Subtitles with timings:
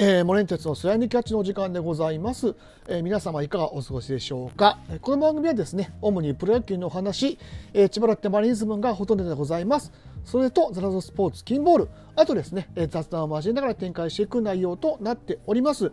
[0.00, 2.54] えー、モレンテツのスライムキャッチの時間でございます、
[2.86, 4.78] えー、皆様いかがお過ごしでしょうか？
[5.00, 7.36] この番組はですね主にプロ野球のお話、
[7.74, 9.90] えー、千葉ロッテマリーズムがほとんどでございます
[10.22, 15.90] それとザラゾスポーツ金ボールあとですね、えー、雑談を交えながら展開していく内容となっております、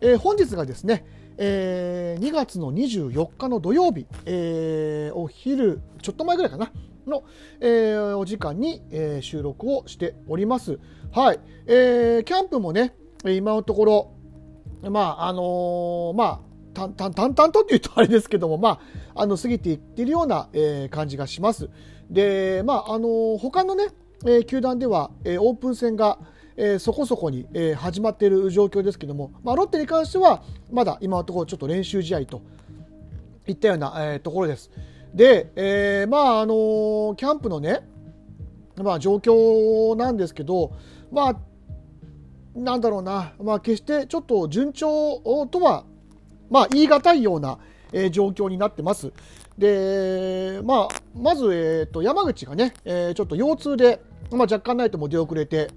[0.00, 1.04] えー、本日がですね
[1.40, 6.72] えー、2月の24日の土曜日、えー、お昼ちょっと前ぐらいかな
[7.06, 7.22] の、
[7.60, 10.80] えー、お時間に、えー、収録をしております。
[11.12, 11.40] はい。
[11.66, 12.92] えー、キャンプもね、
[13.24, 14.10] 今のところ、
[14.90, 18.80] まあ、あのー、まあ、淡々とっていうとあれですけども、ま
[19.14, 21.68] あ、あの、過ぎていっているような、えー、感じがします。
[22.10, 23.88] で、まあ、あのー、他のね、
[24.24, 26.18] えー、球団では、えー、オープン戦が、
[26.56, 32.42] えー、そこそこに、えー、始まっている状況ですけども、まあ、ロッテに関しては、まだ今のところちょっと練習試合と
[33.46, 34.70] いったような、えー、ところです。
[35.14, 37.80] で、えー、まあ、あのー、キャンプのね、
[38.76, 40.72] まあ、状況なんですけど、
[41.10, 41.36] まあ、
[42.58, 45.20] なんだろうな、まあ、決してちょっと順調
[45.50, 45.84] とは、
[46.50, 47.58] まあ、言い難いような、
[47.92, 49.12] えー、状況になってます。
[49.56, 55.70] で、まあ、まず、えーと、山口がね、えー、ちょっと腰痛で、まあ、若干ないとも出遅れて、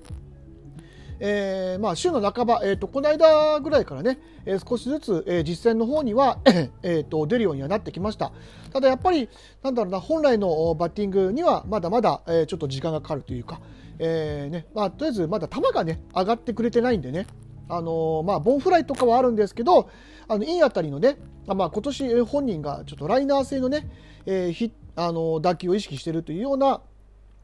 [1.19, 6.39] えー、まあ、週の半ば、えーと、この間ぐらいからね、えー、少しずつ、えー、実践の方には
[6.81, 8.31] えと出るようにはなってきました。
[8.73, 9.29] ただやっぱり、
[9.61, 13.61] なんだろうな、本来のバッティングにはまだまだ、えー、ちょっと時間がかかるというか、
[14.03, 17.27] えーねまあ、とりあえずまだ球がね、上がってくれてないんでね、
[17.69, 19.89] あのー、まあ、ボンフライとかはあるんですけど、
[20.27, 23.87] あのいい当たりのね、まあ、今年本人がちょっとライナー性のね、
[24.25, 26.81] えー、ひあの打球を意識しているというような、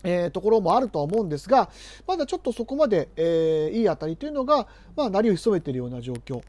[0.03, 1.69] えー、ところもあるとは思うんですが、
[2.07, 6.41] まだちょっとそこまで、えー、いい当たりというのが、まあ、鳴りを潜めているような状況。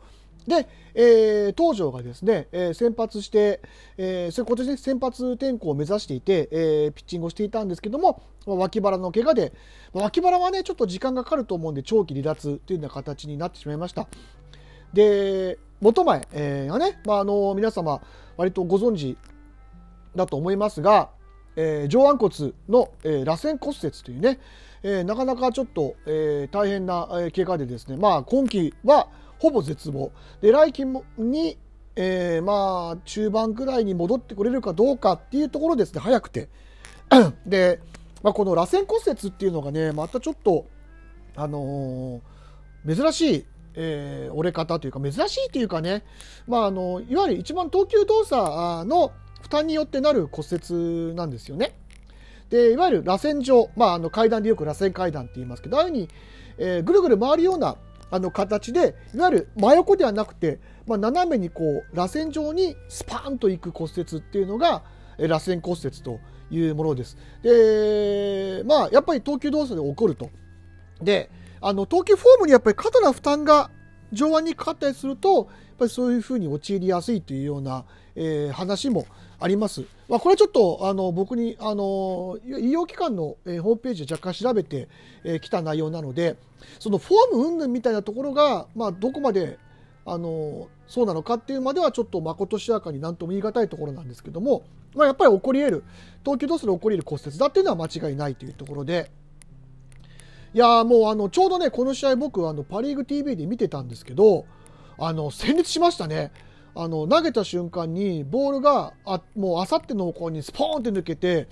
[0.48, 3.60] で、えー、東條がですね、えー、先発して、
[3.96, 9.52] えー、それ今年、ね、先発転向を目指していて、えー、ピッチングをしていたんですけども、脇腹の怪我で、
[9.92, 14.08] 脇腹はね、ちょっと時間がかかると思うんで、長期離脱というような形になってしまいました。
[14.92, 18.00] で、元前、え、がね、まあ、あの皆様、
[18.36, 19.16] 割とご存知
[20.16, 21.10] だと思いますが、
[21.56, 24.38] えー、上腕骨の、えー、螺旋骨折というね、
[24.82, 30.12] えー、なかなかちょっと、えー、大変な、え、怪我でですね、まあ、今季はほぼ絶望。
[30.40, 30.84] で来季
[31.16, 31.58] に、
[31.96, 36.00] えー、まあ中盤ぐらいに戻ってくれるかどうかっていうところですね。
[36.00, 36.48] 早くて。
[37.46, 37.80] で、
[38.22, 40.66] まあ、この螺旋骨折っていうのがねまたちょっと
[41.36, 43.46] あのー、珍しい
[43.80, 46.04] えー、折れ方というか珍しいというかね、
[46.48, 48.36] まあ、あのいわゆる一番投球動作
[48.84, 51.78] の負担によってなる骨折なんですよね。
[52.50, 56.08] でいわゆる螺旋状、まあ、あの階段でよく螺旋階段って言いますけどああいうふうに、
[56.56, 57.76] えー、ぐるぐる回るような
[58.10, 64.82] あの形でいわゆる真横ではなくて、まあ、斜めにこう螺旋状にスパーンといく骨折っていうのが
[65.18, 66.20] 螺旋骨折と
[66.50, 67.16] いうものです。
[67.42, 70.30] でまあやっぱり投球動作で起こると。
[71.02, 71.30] で
[71.60, 73.70] あの投球フォームにやっぱり過度な負担が
[74.12, 75.46] 上腕にかかったりするとやっ
[75.78, 79.06] ぱりそういうふうに陥りやすいというような、えー、話も
[79.40, 79.84] あります。
[80.08, 84.88] まあ、これはちょっとあの僕にあの医療機関の、え、ホームページで若干調べてき、
[85.24, 86.36] えー、た内容なので
[86.80, 89.58] そのフォーム云々みたいなところが、まあ、どこまで
[90.04, 95.84] あのそうなのかっていうまではちょっとまことしやかに何とも言い難いところなんですけども、まあ、やっぱり起こり得る
[96.24, 99.10] 投球動作で起こり得る骨折だっていうのは間違いないというところで。
[100.54, 104.46] いやもうあのちょうどねこの試合僕あのパ・リーグ TV で見てたんですけど
[104.96, 106.32] あの戦慄しましたね。
[106.80, 111.48] あの投げた瞬間にボールがあもうあさっての方向にスポーンって抜けて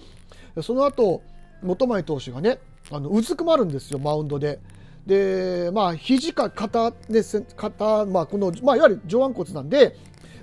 [0.62, 1.20] その後
[1.64, 2.60] 元前投手がね
[2.92, 4.60] あのうずくまるんですよマウンドで。
[5.04, 7.22] でまあ肘か肩で
[7.56, 9.96] 肩、まあ、この、まあ、いわゆる上腕骨なんで、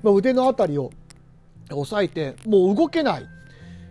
[0.03, 0.91] まあ、腕の辺りを
[1.71, 3.27] 押さえてもう動けない、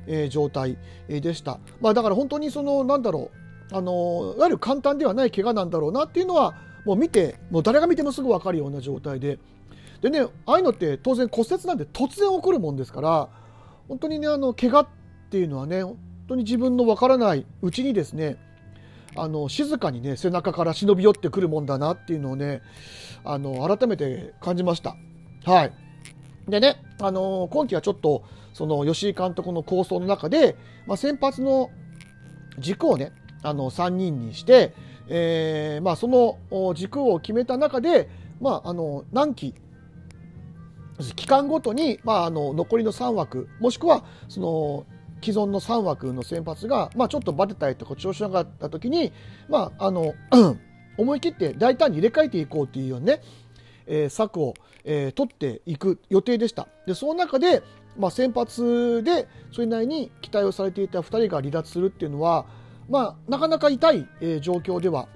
[0.07, 0.79] えー、状態
[1.09, 3.31] でした、まあ、だから本当にそのなんだろ
[3.71, 6.55] うあのいわゆる簡単ではない怪我なんだろうなっていうのは
[6.87, 9.39] もう見てもう誰が見てもすぐ分かるような状態で
[10.03, 13.29] でねああいうのって当然骨折なんで突然起こるもんですから
[13.89, 14.89] 本当にねあの怪我っ
[15.31, 18.37] ていうのはね本当に自分のわからないうちにですね
[19.15, 22.63] あの静かにね背中から忍び寄ってくるもんだなっていうのをね
[23.25, 24.97] あの改めて感じました。
[25.45, 25.73] はい
[26.49, 30.57] でね、あの今季はちょっとその吉井監督の構想の中で、
[30.87, 31.71] まあ、先発の
[32.59, 33.13] 軸をね
[33.43, 34.75] あの3人にして、
[35.09, 38.09] えーまあ、その軸を決めた中で、
[38.41, 39.55] まあ、あの何期
[41.15, 44.87] 期間ごとに、まあ、あの残りの3枠もしくはその
[45.23, 49.13] 既存の3枠の先発が、まあ、ちょっとバテたりとか調子なかった時に、
[49.49, 50.15] まあ、あの
[50.99, 53.23] 思い切って大胆に入れ替えていこうというようなね、
[53.87, 54.55] えー、策を、
[54.85, 56.69] えー、取っていく予定でした。
[56.87, 57.63] でその中で、
[57.97, 62.47] まあ、先発でそれなりに期待をされていた2人が離脱するっていうのは、
[62.91, 65.09] まあ、なかなか痛い、えー、状況では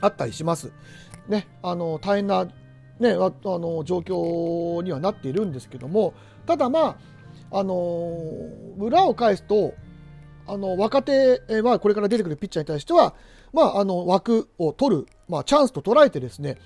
[0.00, 0.72] あったりします。
[1.28, 2.46] ね、あの大変な、
[3.00, 6.14] ね、あの状況にはなっているんですけども
[6.46, 6.96] ただま
[7.50, 8.16] あ、あの
[8.78, 9.74] 裏を返すと
[10.46, 13.14] あの若手はこれから出てくるピッチャーに対しては、
[13.52, 16.58] まあ、あの枠を取る、まあ、チャンスと捉えてですね、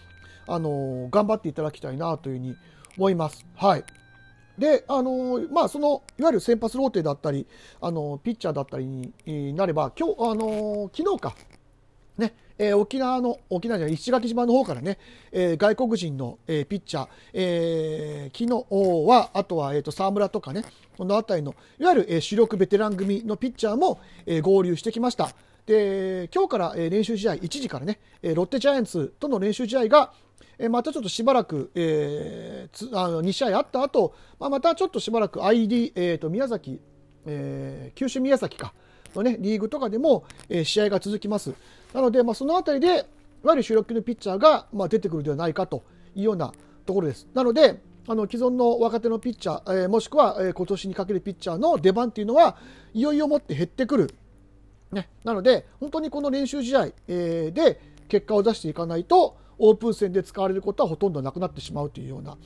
[0.47, 2.57] あの頑張っていただきたいなというふうに
[2.97, 3.47] 思います。
[3.55, 3.85] はい
[4.59, 7.47] で、あのまあ、そのいわゆる先発ローテだったり、
[7.81, 11.37] あのピッチャーだったりになれば、今日あの昨日か、
[12.17, 14.99] ねえー、沖縄の沖縄じゃ石垣島の方からね、
[15.33, 20.65] えー、外国人の、えー、ピッチャー、えー、昨日はあとは、えーと、沢村とかね
[20.97, 25.31] この辺りのいわゆる、えー、主力ベテラン組のピッチャーも、えー、合流してきました。
[25.67, 30.13] で今日から、えー、練習試合1時からね、えー、ロッテジャイアンツとの練習試合が、
[30.59, 36.81] え、またちょっとしばらく、えー、つあの2試合あった後、まあまたちょっとしばらく ID、えーと、宮崎、
[37.27, 38.73] えー、九州宮崎か
[39.15, 41.55] の、ね、リーグとかでも、えー、試合が続きます。
[41.93, 42.91] なので、まあ、そのあたりでい
[43.47, 46.53] わゆる主力級のピッチャーが、まあ、出てくるではないかというような
[46.85, 47.29] ところです。
[47.35, 47.81] なので
[48.11, 52.57] あの既存の若手のピッチャー、えー、もしくは、えー、今年にかけるピッチャーの出番っていうのは
[52.95, 54.15] いよいよもって減ってくる、
[54.93, 62.39] ね、なので本当にこの練習試合、えー、で結果を出していかないとオープン戦で使われることはほとんどなくなってしまうというような、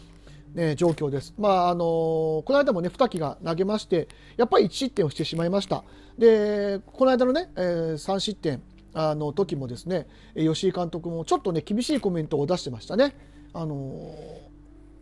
[0.55, 1.33] ね、状況です。
[1.39, 5.85] まああのこの間もね二木が投げましてやっぱり1失点をしてしまいました。
[6.19, 8.63] でこの間のね、えー、3失点
[8.95, 10.07] あの時もですね
[10.37, 13.15] 吉井監督もちょっとね厳しいコメントを出してましたね。
[13.55, 14.15] あの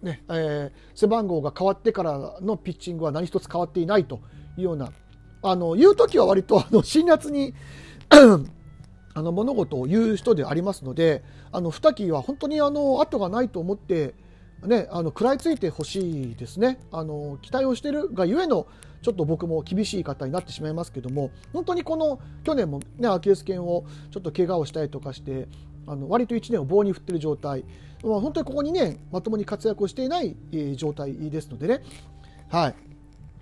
[0.03, 4.21] ねえー、背番号が変わってからのピッチングは何一つ変わっていないと
[4.57, 4.93] いうような
[5.43, 7.55] あの言う時は割とあの辛辣に
[9.13, 11.23] あの物事を言う人でありますので
[11.53, 14.15] あの二木は本当にあの後がないと思って、
[14.67, 16.79] ね、あの食らいついてほしいですね。
[16.93, 18.67] あの期待をしているがゆえの
[19.03, 25.49] ちょっと僕も厳しい方になってしまいますけども本当にこの去年も、ね、アキレス腱をちょっと怪我をしたりとかして
[25.87, 27.65] あの割と1年を棒に振ってる状態、
[28.05, 31.83] まあ、本当にここ2年まともに活躍をしていない、えー、状態ですのでね。
[32.49, 32.75] はい。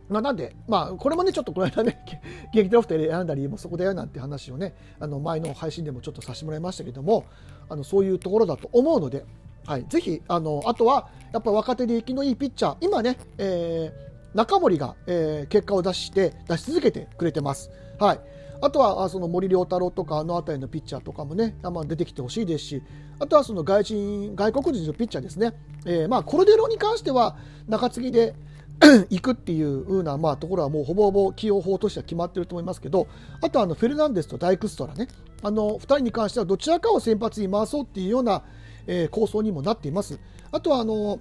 [0.08, 2.02] まあ、なんで、まあ、これもね、ちょっとこの間ね、
[2.54, 7.26] 劇ロフト選んだ理由もそこだよなんて話をね、あの前の配信でもちょっとさせてもらいましたけども、
[7.68, 9.26] あのそういうところだと思うので、
[9.68, 17.70] はい、ぜひ、あのあとは、やっぱ若手で生きのいいピッチャー、今ね、えー中森が、えー、結果を出して出し続けてくれてます。
[17.98, 18.20] はい、
[18.60, 22.82] あとはその森良太郎とかあの辺りのピッチャーとかもね、まあ、出てきてほしいですし
[23.18, 25.54] あとはその外人外国人のピッチャーですね、
[25.84, 27.36] えー、まあコルデロに関しては
[27.66, 28.34] 中継ぎで
[29.10, 33.08] 行くっていう風なまあところはもうほぼほぼ起用法としては決まってると思いますけど
[33.42, 35.08] あとはあのフェルナンデスとダイクストラね。
[35.42, 38.42] あの2人に関してはどちらかを先発に回そうっていうような、
[38.88, 40.18] えー、構想にもなっています。
[40.50, 41.20] あとはあの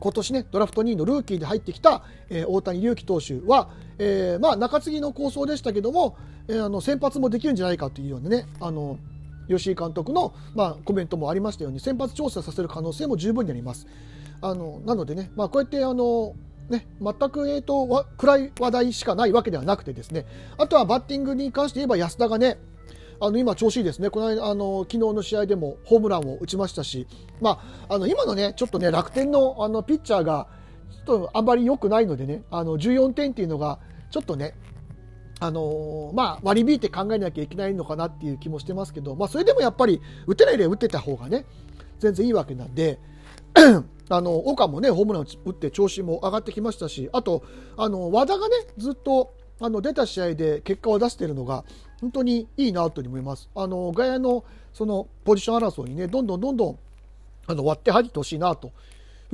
[0.00, 6.16] 今年ねドラフト2位のルーキーで入ってきた、えー、大谷隆樹投手は、えー、まあ、中継ぎの構想でしたけども、
[6.46, 8.98] えー、あの先発もできるんじゃないかというようなねあの
[9.48, 13.86] 吉井監督の、まあ、コメントもありましたように先発調査させる可能性も十分にあります。
[14.40, 16.34] あのなのでね、まあ、こうやってあの
[16.68, 20.26] ね、全く、えーと、暗い話題しかないわけではなくてですね
[20.58, 22.58] あとはバッティングに関して言えば安田がね
[23.20, 27.08] あの今調子いいですね、この間あの昨日の試合でもホームランを打ちましたし、
[27.40, 30.46] まあ、あの今のねちょっとね楽天のあのピッチャーが
[30.90, 34.54] ちょっとあんまり良くないのでね、あの14点っていうのがちょっとね、
[35.40, 41.44] あのー、まあ、割り引いて考えなきゃいけないのかなっていう気もしてますけど、まあ、それでもやっぱり打てないで打ってた方がね
[41.98, 42.98] 全然いいわけなんで。
[44.10, 47.42] あの岡もねホームラン打って調子も上がってきましたしあと
[47.76, 51.64] あの和田がねずっとあの出た試合で結果を出しているのが
[52.00, 53.48] 本当にいいなと思います。
[53.54, 56.78] あの外野のそのポジション争いにねどんどんどんどん
[57.46, 58.72] あの割って入ってほしいなという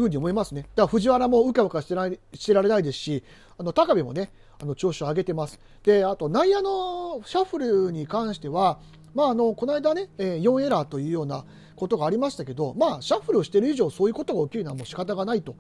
[0.03, 0.63] ふうに思いますね。
[0.63, 3.25] だから藤原もうかうかしてないしてられないですし
[3.59, 4.31] あの高部もね
[4.61, 5.61] あの調子を上げてます。
[5.83, 8.79] であと内野のシャッフルに関しては
[9.15, 11.45] まあ、あのこの間ね、えー、4エラーというような
[11.77, 15.55] ことがありましたけど、まあ、シャッフルをしている以上そういうことが起きるのはもう仕方がないと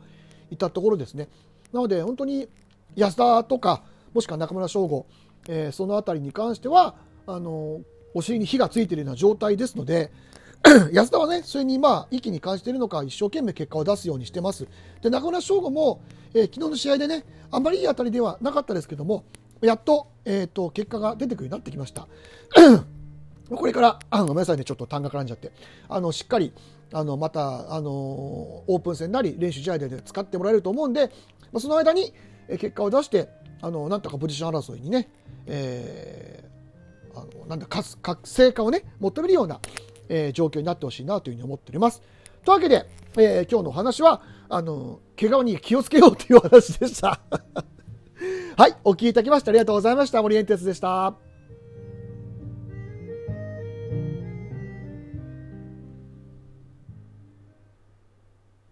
[0.51, 1.29] いったところですね。
[1.73, 2.49] なので本当に
[2.97, 3.83] 安田とか
[4.13, 5.07] もしくは中村翔吾、
[5.49, 6.95] えー、その辺りに関しては
[7.27, 7.81] あの
[8.15, 10.13] お尻に火がついているような状態ですので
[10.93, 14.67] 安田はねそれにまあ息に感じているのか一生懸命結果を出すようにしてます。
[15.03, 16.01] で中村翔吾も、
[16.33, 19.25] えー、昨日の試合でねあんまりいい当たりではなかったですけども
[19.61, 22.09] やっと,、えーと、結果が出てくるようになってきました。
[23.55, 25.53] これからあごめんなさいねちょっと単が絡んじゃって。
[25.89, 26.53] あのしっかり
[26.93, 31.11] あのまたあのオープン戦なり練習試合で使ってもらえると思うんで、
[31.53, 32.15] まあ、その間に
[32.49, 33.29] 結果を出して
[33.65, 35.09] あのなんとかポジション争いにね、
[35.47, 39.59] えー、あのなんだ活性化をね求めるような、
[40.11, 42.03] えー、状況になってほしいなというふうに思っております。
[42.45, 47.23] というわけで、えー、今日のお話はあの怪我に気をつけようというお話でした。
[48.59, 50.21] はい、お聞きいただきましてありがとうございました。
[50.21, 51.34] 森エンテスでした。